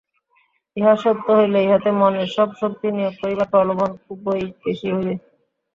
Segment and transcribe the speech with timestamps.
[0.77, 5.13] ইহা সত্য হইলে ইহাতে মনের সব শক্তি নিয়োগ করিবার প্রলোভন খুবই বেশী হইবে।